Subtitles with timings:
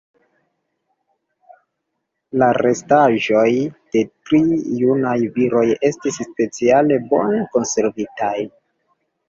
[2.43, 3.45] La restaĵoj
[3.97, 4.41] de tri
[4.81, 8.37] junaj viroj estis speciale bone konservitaj.